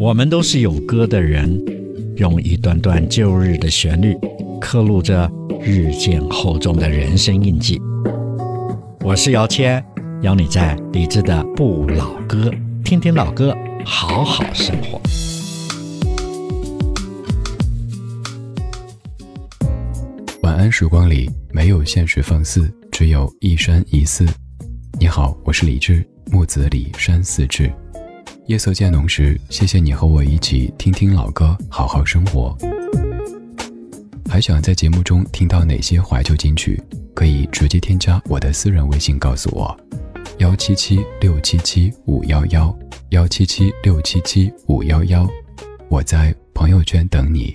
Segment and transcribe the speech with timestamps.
[0.00, 1.62] 我们都是有歌的人，
[2.16, 4.16] 用一段段旧日的旋律，
[4.58, 5.30] 刻录着
[5.60, 7.78] 日渐厚重的人生印记。
[9.04, 9.84] 我是姚谦，
[10.22, 12.50] 邀你在李志的不老歌，
[12.82, 14.98] 听听老歌，好好生活。
[20.42, 24.24] 晚安时光里没有现实放肆，只有一山一寺。
[24.98, 27.70] 你好，我是李志，木子李山寺志。
[28.46, 32.56] 夜色渐浓时，谢谢你和我一起听听老歌，好好生活。
[34.28, 36.82] 还想在节目中听到哪些怀旧金曲？
[37.14, 39.76] 可以直接添加我的私人微信告诉我：
[40.38, 42.76] 幺七七六七七五幺幺
[43.10, 45.28] 幺七七六七七五幺幺。
[45.88, 47.52] 我在朋友圈等你。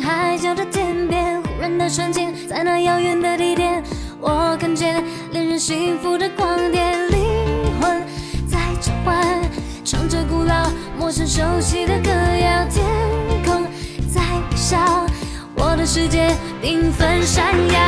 [0.00, 3.82] 海角的天边，忽然的瞬间，在那遥远的地点，
[4.18, 7.20] 我看见恋人幸福的光点，灵
[7.80, 8.02] 魂
[8.48, 9.42] 在召唤，
[9.84, 12.84] 唱着古老、陌生、熟悉的歌谣，天
[13.44, 13.66] 空
[14.12, 14.78] 在微笑，
[15.54, 17.78] 我的世界缤纷闪耀，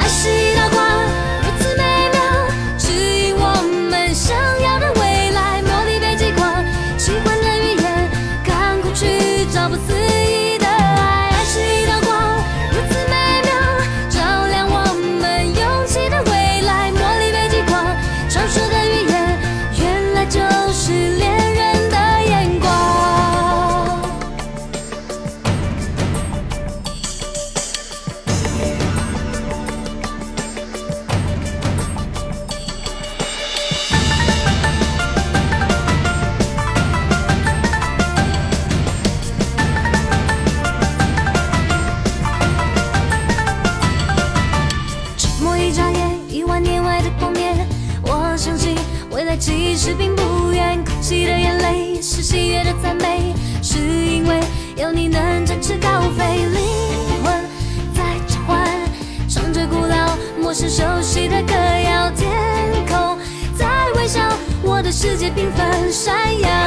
[0.00, 0.82] 爱是一道光，
[65.24, 66.63] 界缤纷闪耀。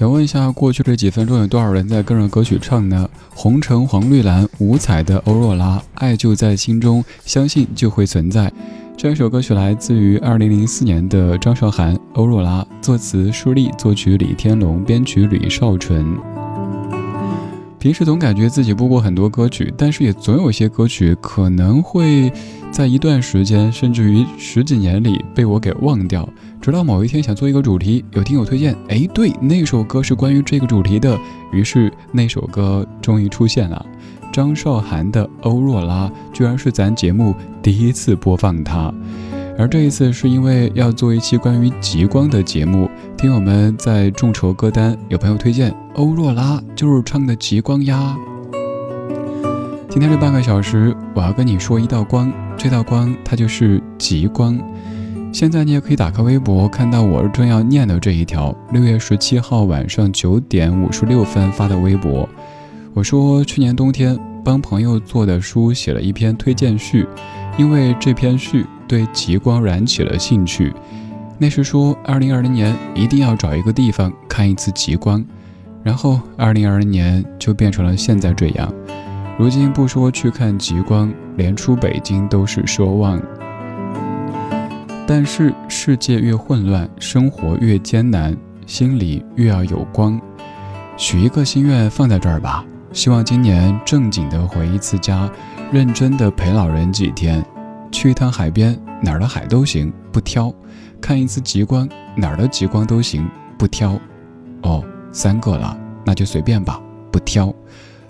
[0.00, 3.06] 想问一下，过去这几分钟有多少人在跟着歌曲唱呢？
[3.34, 8.50] 红橙黄绿蓝，五彩的欧若拉，爱就在心中，相信就会存在。
[8.96, 16.16] 这首歌曲来自于二零零四年的张韶涵、欧若拉，作词舒丽，作曲李天龙，编曲吕少纯。
[17.78, 22.32] 平时总感觉自己播过很多歌曲，但是也总有些歌曲可能会
[22.70, 26.26] 在一段时间，甚至于十几年里被我给忘掉。
[26.60, 31.18] 直到某一天想做一个主题，有听友推荐，哎，对，那首歌是关于这个主题的，
[31.52, 33.84] 于是那首歌终于出现了。
[34.30, 38.92] 张韶涵的《欧若拉》居然是咱节目第一次播放它，
[39.58, 48.14] 而这一次是因为要做一期关于极光的节目，听友们在众筹歌单，有朋友推荐《欧若拉》就是唱的极光呀。
[49.88, 54.60] 今天这半个小时，我要跟你说一道光，这道光它就是极光。
[55.32, 62.28] 现在你也可以打开微博，看到我正要念的这一条，六月十七号晚上九点五十六分发的微博。
[62.92, 67.06] 我说，去年冬天帮朋友做的书写了一篇推荐序，
[67.56, 70.72] 因为这篇序对极光燃起了兴趣。
[71.38, 75.24] 那时说，二零二零年一定要找一个地方看一次极光，
[75.84, 78.70] 然后二零二零年就变成了现在这样。
[79.38, 83.22] 如今不说去看极光，连出北京都是奢望。
[85.12, 88.32] 但是世界越混乱，生活越艰难，
[88.64, 90.20] 心里越要有光。
[90.96, 92.64] 许一个心愿放在这儿吧。
[92.92, 95.28] 希望今年正经的回一次家，
[95.72, 97.44] 认真的陪老人几天，
[97.90, 100.54] 去一趟海边，哪儿的海都行，不挑；
[101.00, 103.28] 看一次极光，哪儿的极光都行，
[103.58, 103.98] 不挑。
[104.62, 104.80] 哦，
[105.10, 105.76] 三个了，
[106.06, 106.80] 那就随便吧，
[107.10, 107.52] 不挑。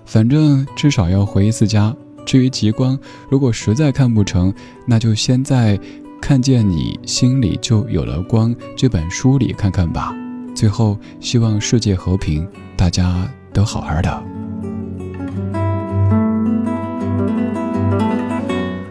[0.05, 1.95] 反正至少要回一次家。
[2.23, 2.97] 至于极光，
[3.31, 4.53] 如果实在看不成，
[4.85, 5.75] 那就先在
[6.21, 10.15] 《看见你心里就有了光》这本书里看看吧。
[10.55, 12.47] 最后，希望世界和平，
[12.77, 14.23] 大家都好好的。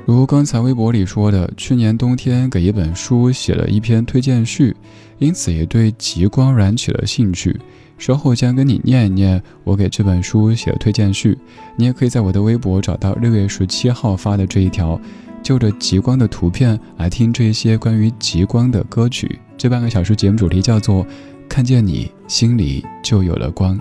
[0.05, 4.77] 如刚才微博里说的，去年冬天给一本书写了一篇推荐序，
[5.19, 7.59] 因此也对极光燃起了兴趣。
[7.97, 11.39] 稍后将跟你念一念我给这本书写的推荐序。
[11.77, 15.01] 你也可以在我的微博找到六月十七号发的这一条，
[15.43, 19.39] 就着极光的图片来听这些关于极光的歌曲。
[19.57, 21.07] 这半个小时节目主题叫做
[21.49, 23.79] “看见你心里就有了光”，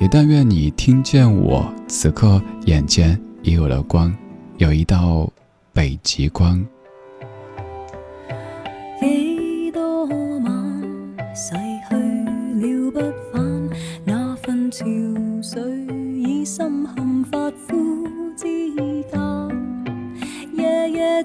[0.00, 4.14] 也但愿你听见我此刻眼前也有了光，
[4.58, 5.30] 有一道。
[5.74, 6.62] 北极光，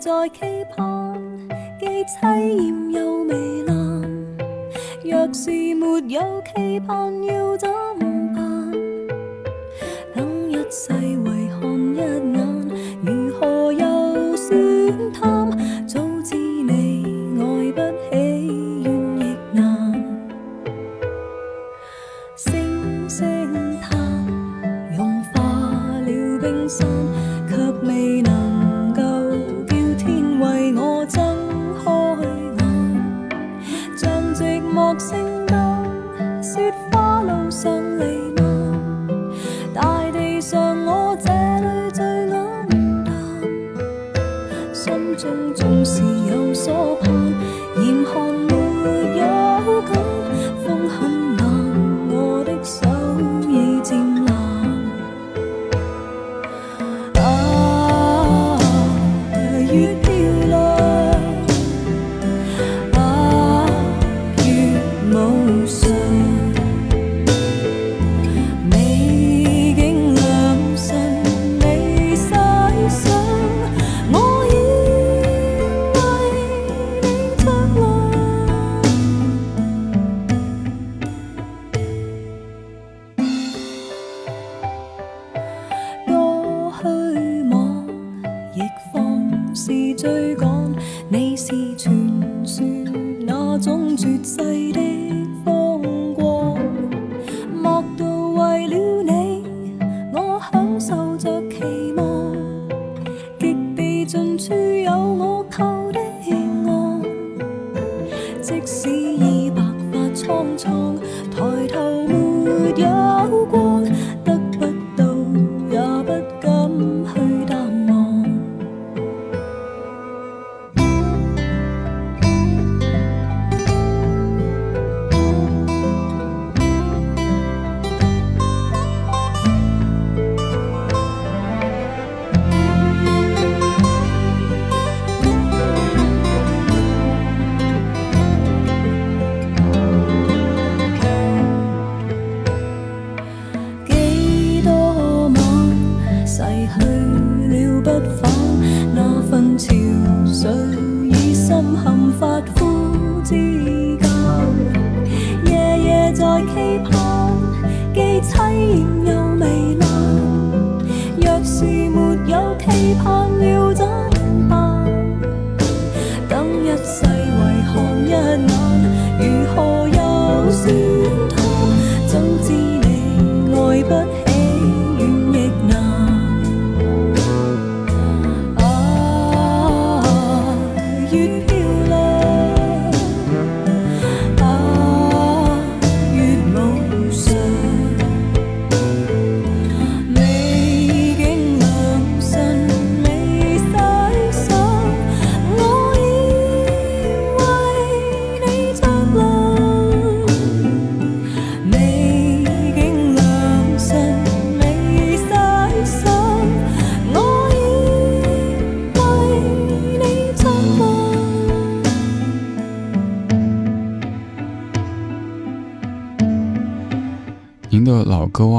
[0.07, 0.39] 在期
[0.73, 1.21] 盼，
[1.81, 3.75] 既凄艳又糜烂。
[5.03, 7.69] 若是没有期盼，要怎
[8.33, 8.71] 办？
[10.15, 11.59] 等一世为看
[11.93, 12.39] 一眼，
[13.03, 14.33] 如何又？
[14.37, 15.51] 算贪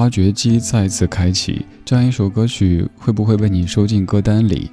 [0.09, 4.71] 挖掘机再次开启，这样一首歌曲会不会被你收进歌单里？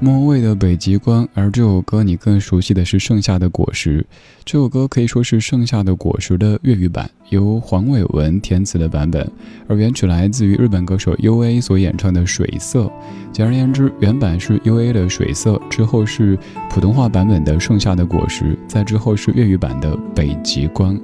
[0.00, 4.00] 莫文蔚的《北极光》，而这首歌你更熟悉的是《盛夏的果实》。
[4.42, 9.30] 这首歌可以说是《盛夏的果实》的粤语版，由黄伟文填词的版本，
[9.68, 12.84] 而原曲来自于日本歌手 U.A 所演唱的《水色》。
[13.30, 16.38] 简而言之，原版是 U.A 的《水色》，之后是
[16.70, 20.96] 普通话版本的《盛夏的果实》，再之后是粤语版的《北极光》。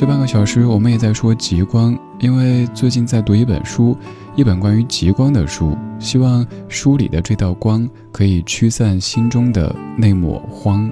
[0.00, 3.94] 这半个小时，我们也在说极光，因为最近在读一本书，
[4.34, 10.90] 一本关于极光的书，希望书里的这道光可以驱散心中的那抹荒。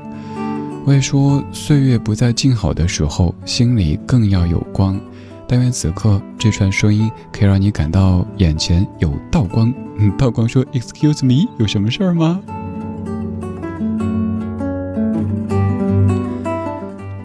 [0.85, 5.01] 我也说，岁月不再静好的时候，心里更要有光。
[5.47, 9.73] 但愿此刻这串声音可以让你感到眼前有道光。
[9.97, 12.43] 嗯，道光说：“Excuse me，有什么事儿吗？”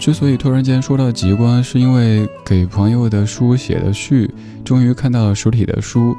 [0.03, 4.29] 之所以突然间说到极光，是因为给朋友的书写的序，
[4.65, 6.13] 终于看到了实体的书，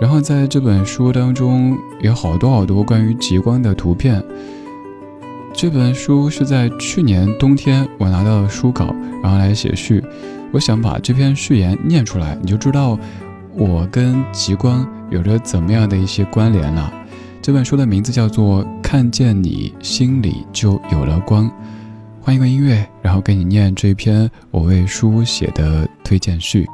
[0.00, 4.22] 然后在这本书当中有好多好多关于极光的图片。
[5.52, 10.00] 这本书是在去年冬天我拿到了书稿，然后来写序。
[10.52, 12.96] 我想把这篇序言念出来，你就知道
[13.56, 16.88] 我跟极光有着怎么样的一些关联了。
[17.42, 21.46] 这本书的名字叫做《看见你心里就有了光》。
[22.24, 26.66] 换一个音乐，然后给你念这篇我为书写的推荐序。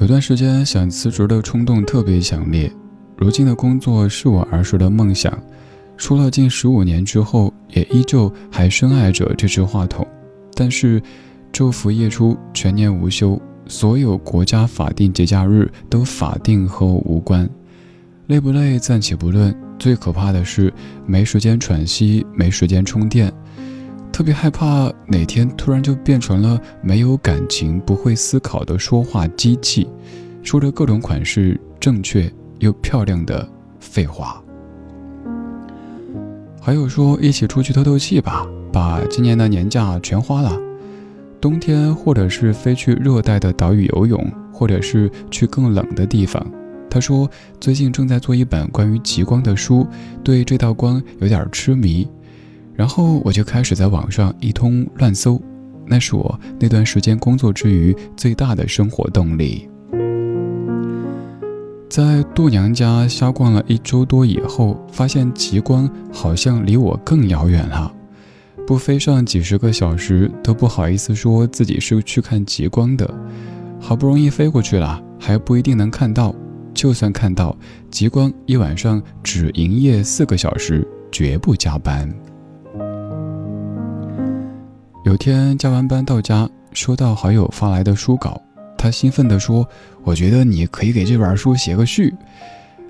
[0.00, 2.72] 有段时间想辞职的冲动特别强烈，
[3.18, 5.30] 如今的工作是我儿时的梦想，
[5.98, 10.08] 出了近十五年之后，也依旧还深爱着这支话筒，
[10.54, 11.02] 但是。
[11.56, 17.48] 昼伏夜出，全年无休，所有国家法定节假日都法定和我无关。
[18.26, 20.70] 累不累暂且不论，最可怕的是
[21.06, 23.32] 没时间喘息，没时间充电。
[24.12, 29.88] 特别害怕哪天突然就变成了没有感情、不会思考的说话机器，
[30.42, 33.48] 说着各种款式正确又漂亮的
[33.80, 34.44] 废话。
[36.60, 40.65] 还有说一起出去透透气吧，把今年的年假全花了。
[41.40, 46.44] 冬天，或者是飞去热带的岛屿游泳，或者是去更冷的地方。
[46.88, 47.28] 他说，
[47.60, 49.86] 最近正在做一本关于极光的书，
[50.24, 52.08] 对这道光有点痴迷。
[52.74, 55.40] 然后我就开始在网上一通乱搜，
[55.86, 59.68] 那是我那段时间工作之余最大的生活动力。
[61.88, 67.92] 在度娘家瞎逛了一周多以后，发现极光好像离我更遥远了。
[68.66, 73.08] 不飞上几十个小时都不好意思说自己是去看极光的，
[73.80, 76.34] 好不容易飞过去了，还不一定能看到。
[76.74, 77.56] 就算看到
[77.90, 82.12] 极光，一晚上只营业四个小时，绝不加班。
[85.04, 88.42] 有天加完班到家，收到好友发来的书稿，
[88.76, 89.66] 他兴奋地说
[90.02, 92.12] ：“我觉得你可以给这本书写个序。”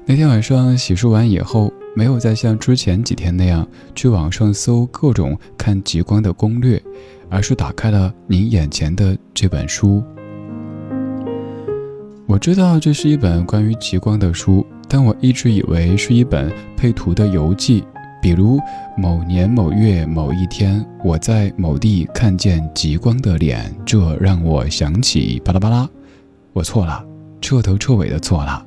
[0.06, 1.70] 那天晚上洗漱完以后。
[1.96, 6.80] 没有再像之前几天那样去网上搜各种看极光的攻略，
[7.30, 10.04] 而是打开了您眼前的这本书。
[12.26, 17.82] 我知道这是一本关于极光的书，但我一直以为是一本配图的游记，
[18.20, 18.60] 比如
[18.94, 25.88] 某年某月某一天，我在某地看见极光的脸，这让我想起巴拉巴拉。
[26.52, 27.02] 我错了，
[27.40, 28.66] 彻头彻尾的错了。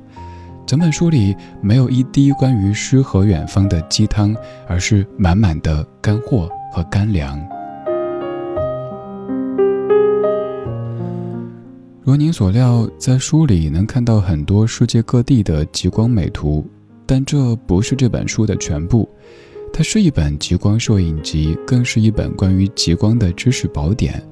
[0.70, 4.32] 整本书里没有一滴关于诗和远方的鸡汤，
[4.68, 7.44] 而是满满的干货和干粮。
[12.04, 16.64] 如您所料，在书里能看到很多世界各地的极光美图，
[17.04, 19.10] 但这不是这本书的全部。
[19.72, 24.22] 它是一本极光摄影集，更是一本关于极光的知识宝典。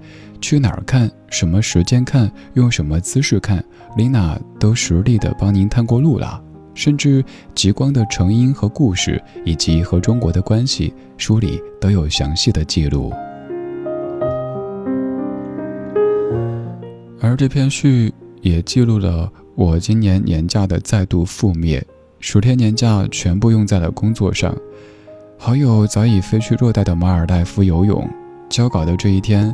[0.41, 3.63] 去哪儿看，什么时间看，用什么姿势看，
[3.97, 6.43] 丽娜都实地的帮您探过路了。
[6.75, 7.25] 甚至
[7.57, 13.13] 极光的成因和故事，以及和中国的关系，书里都有详细的记录。
[17.21, 21.85] 而这篇序也记录了我今年年假的再度覆灭，
[22.21, 24.57] 十天年假全部用在了工作上。
[25.37, 28.09] 好友早已飞去热带的马尔代夫游泳，
[28.49, 29.53] 交稿的这一天，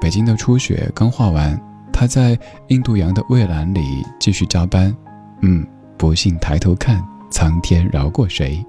[0.00, 1.60] 北京的初雪刚化完，
[1.92, 2.38] 他在
[2.68, 4.94] 印度洋的蔚蓝里继续加班。
[5.42, 5.66] 嗯。
[5.98, 8.64] 不幸抬头看，苍天饶过谁？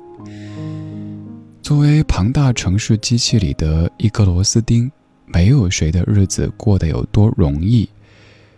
[1.61, 4.91] 作为庞大城市机器里的一颗螺丝钉，
[5.27, 7.89] 没有谁的日子过得有多容易。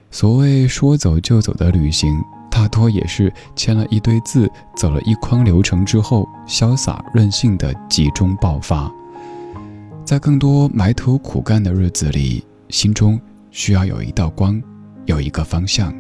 [0.10, 8.92] 所谓说走就走的旅行，大多也是签了一堆字，走了一筐流程之后，潇洒任性的集中爆发。
[10.03, 14.60] 在更多埋头苦干的日子里，心中需要有一道光，
[15.06, 15.94] 有一个方向。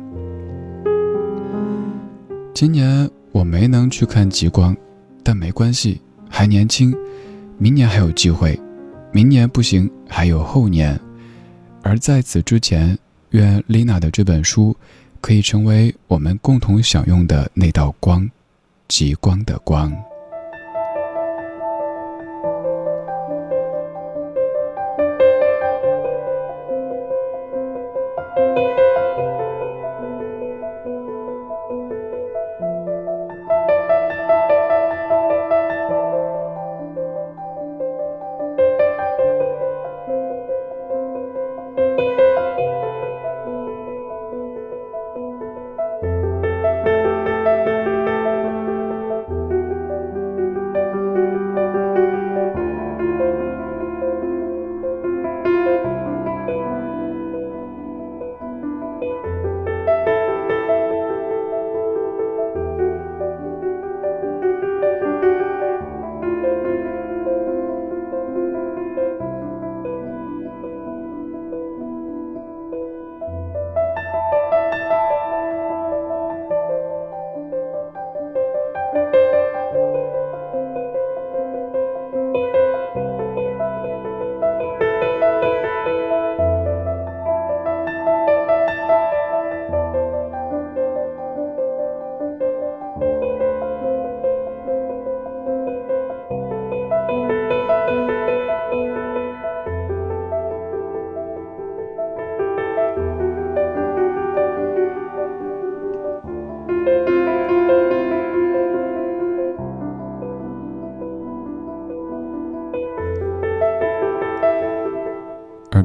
[2.51, 4.75] 今年我没能去看极光，
[5.21, 6.91] 但没关系，还年轻，
[7.59, 8.59] 明年还有机会，
[9.11, 10.99] 明年不行还有后年，
[11.83, 12.97] 而在此之前，
[13.29, 14.75] 愿丽娜的这本书
[15.21, 18.27] 可以成为我们共同享用的那道光，
[18.87, 19.93] 极光的光。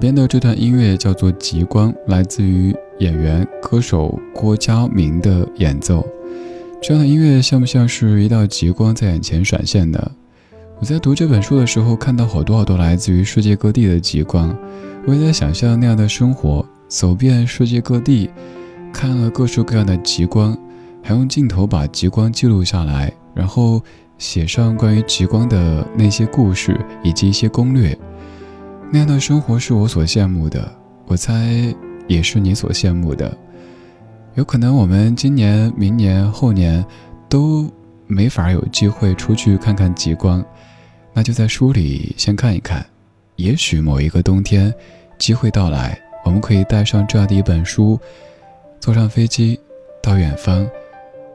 [0.09, 6.07] 边的这段音乐叫做《极光》，来自于演员歌手郭佳明的演奏。
[6.81, 10.11] 这样的音乐像不像是一道极光在眼前闪现的？
[10.81, 14.57] 我在读这本书的时候，看到好多好多来自于世界各地的极光，
[15.07, 18.31] 我也在想象那样的生活，走遍世界各地，
[18.91, 20.57] 看了各式各样的极光，
[21.03, 23.83] 还用镜头把极光记录下来，然后
[24.17, 27.95] 写上关于极光的那些故事以及一些攻略。
[28.91, 30.67] 那样的生活是我所羡慕的，
[31.07, 31.75] 我猜
[32.07, 33.37] 也是你所羡慕的。
[34.35, 36.83] 有可能我们今年、明年、后年
[37.29, 37.71] 都
[38.07, 40.43] 没法有机会出去看看极光，
[41.13, 42.85] 那就在书里先看一看。
[43.37, 44.73] 也许某一个冬天，
[45.19, 48.01] 机会到来，我们可以带上这样的一本书，
[48.81, 49.61] 坐上飞机
[50.03, 50.67] 到远方，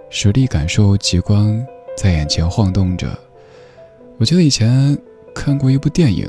[0.09, 1.63] 实地感受极光
[1.95, 3.07] 在眼前晃动着。
[4.17, 4.97] 我记得以前
[5.35, 6.27] 看过一部电影。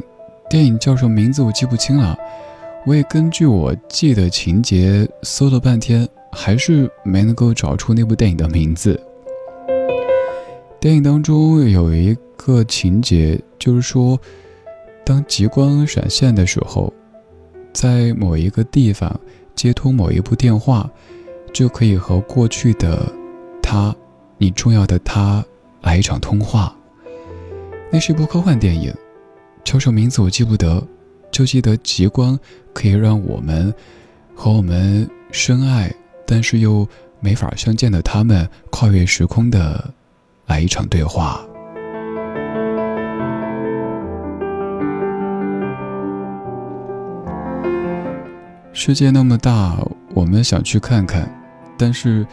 [0.48, 2.16] 电影叫什么名字我记不清了，
[2.86, 9.00] 我也根据我记的情节搜了半天，还是没能够找出那部电影的名字。
[10.78, 14.20] 电影当中有一个情节，就是说，
[15.04, 16.92] 当极光闪现的时候，
[17.72, 19.18] 在某一个地方
[19.54, 20.88] 接通某一部电话，
[21.54, 23.10] 就可以和过去的
[23.62, 23.96] 他，
[24.36, 25.42] 你重要的他
[25.80, 26.76] 来一场通话。
[27.90, 28.94] 那是一部科幻电影。
[29.64, 30.86] 叫什么名字我记不得，
[31.32, 32.38] 就记得极光
[32.72, 33.74] 可以让我们
[34.34, 35.92] 和我们深爱
[36.26, 36.86] 但是又
[37.18, 39.92] 没法相见的他们跨越时空的
[40.46, 41.40] 来一场对话。
[48.72, 49.78] 世界那么大，
[50.14, 51.26] 我们想去看看，
[51.78, 52.26] 但是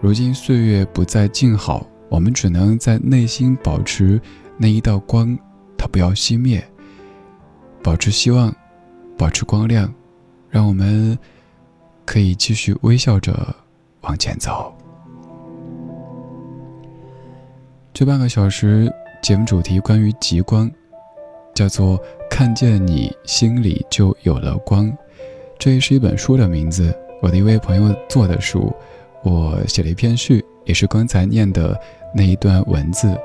[0.00, 4.20] 如今岁月不再静好，我们只能在内心保持
[4.58, 5.36] 那一道光，
[5.78, 6.62] 它不要熄灭，
[7.82, 8.54] 保持希望，
[9.16, 9.92] 保持光亮，
[10.48, 11.18] 让我们
[12.04, 13.54] 可以继续微笑着
[14.02, 14.72] 往前走。
[17.92, 20.70] 这半个小时节目主题关于极光，
[21.54, 24.92] 叫做“看见你心里就有了光”，
[25.58, 26.94] 这也是一本书的名字。
[27.22, 28.70] 我的一位朋友做的书，
[29.22, 31.80] 我写了一篇序，也是刚才念的
[32.14, 33.18] 那一段文字。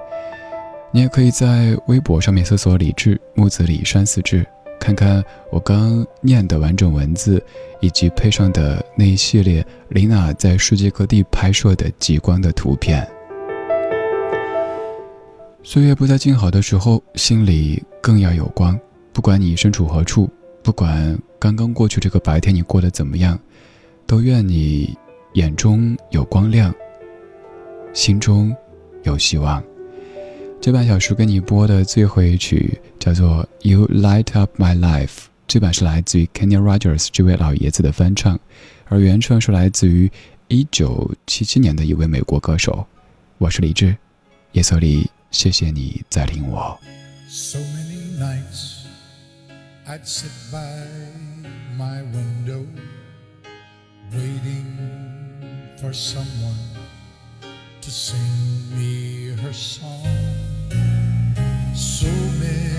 [0.94, 4.46] 你也可以在微博上面搜索“李志木子李山四志”，
[4.78, 7.42] 看看我刚念的完整文字，
[7.80, 13.08] 以及配上的那一系列琳娜在世界各地拍摄的极光的图片。
[15.64, 18.78] 岁月不再静好的时候，心里更要有光。
[19.14, 20.30] 不管你身处何处，
[20.62, 23.40] 不管刚刚过去这个白天你过得怎么样。
[24.06, 24.94] 都愿你
[25.36, 26.74] 眼中有光亮，
[27.94, 28.54] 心中
[29.04, 29.64] 有希望。
[30.62, 35.08] 这半小时给你播的最后一曲叫做《You Light Up My Life》，
[35.47, 38.39] 这版是来自于 Kenny Rogers 这位老爷子的翻唱，
[38.86, 40.12] 而原唱是来自于
[40.50, 42.86] 一九七七年的一位美国歌手。
[43.39, 43.97] 我是李志，
[44.52, 46.80] 夜色里，谢谢你在听我。
[47.28, 48.84] So many nights
[49.88, 50.60] I'd sit by
[51.76, 52.67] my window.
[54.13, 54.65] waiting
[55.80, 56.56] for someone
[57.82, 60.31] to sing me her song.
[61.82, 62.71] sou meu.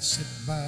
[0.00, 0.67] Sit by